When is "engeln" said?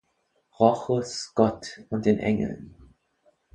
2.17-2.75